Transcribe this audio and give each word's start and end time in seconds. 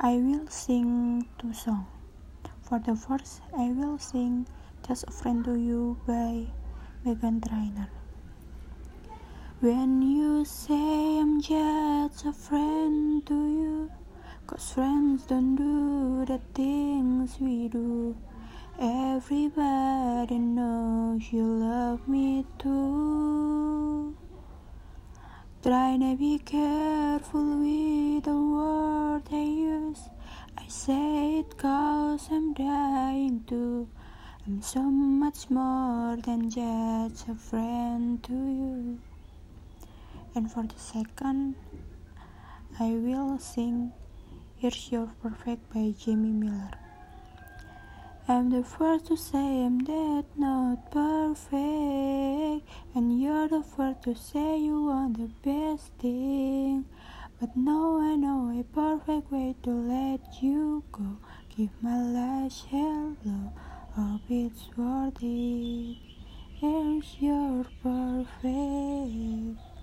I 0.00 0.14
will 0.14 0.46
sing 0.46 1.26
two 1.40 1.52
songs. 1.52 1.88
For 2.62 2.78
the 2.78 2.94
first, 2.94 3.42
I 3.52 3.72
will 3.72 3.98
sing 3.98 4.46
Just 4.86 5.02
a 5.08 5.10
Friend 5.10 5.44
to 5.44 5.58
You 5.58 5.98
by 6.06 6.46
Meghan 7.04 7.42
Trainor. 7.44 7.88
When 9.58 10.00
you 10.02 10.44
say 10.44 11.18
I'm 11.18 11.40
just 11.40 12.24
a 12.26 12.32
friend 12.32 13.26
to 13.26 13.34
you, 13.34 13.90
cause 14.46 14.70
friends 14.70 15.24
don't 15.24 15.56
do 15.56 16.24
the 16.24 16.40
things 16.54 17.40
we 17.40 17.66
do. 17.66 18.16
Everybody 18.78 20.38
knows 20.38 21.32
you 21.32 21.42
love 21.42 22.06
me 22.06 22.46
too. 22.56 24.14
Try 25.60 25.96
to 25.98 26.14
be 26.16 26.38
careful 26.38 27.58
with 27.58 28.24
the 28.24 28.36
word 28.36 29.22
I 29.32 29.42
use. 29.42 30.08
I 30.56 30.68
say 30.88 31.40
it 31.40 31.58
cause 31.58 32.28
I'm 32.32 32.54
dying 32.54 33.44
to. 33.48 33.86
I'm 34.46 34.62
so 34.62 34.80
much 34.80 35.50
more 35.50 36.16
than 36.16 36.48
just 36.48 37.28
a 37.28 37.34
friend 37.34 38.24
to 38.24 38.32
you. 38.32 38.98
And 40.34 40.50
for 40.50 40.62
the 40.62 40.78
second, 40.78 41.56
I 42.80 42.96
will 43.04 43.38
sing 43.38 43.92
Here's 44.56 44.90
Your 44.90 45.08
Perfect 45.20 45.68
by 45.74 45.92
Jamie 45.92 46.32
Miller. 46.32 46.70
I'm 48.26 48.48
the 48.48 48.64
first 48.64 49.08
to 49.08 49.16
say 49.18 49.64
I'm 49.66 49.80
that 49.80 50.24
not 50.38 50.90
perfect, 50.90 52.64
and 52.94 53.20
you're 53.20 53.48
the 53.48 53.62
first 53.62 54.04
to 54.04 54.14
say 54.14 54.58
you 54.58 54.86
want 54.86 55.18
the 55.18 55.28
best 55.44 55.92
thing. 55.98 56.86
But 57.40 57.56
now 57.56 58.00
I 58.00 58.16
know 58.16 58.50
a 58.58 58.64
perfect 58.64 59.30
way 59.30 59.54
to 59.62 59.70
let 59.70 60.42
you 60.42 60.82
go. 60.90 61.18
Give 61.56 61.70
my 61.80 62.02
last 62.02 62.66
hello, 62.66 63.52
hope 63.92 64.22
it's 64.28 64.68
worth 64.76 65.22
it. 65.22 65.96
Here's 66.54 67.16
your 67.20 67.64
perfect. 67.80 69.77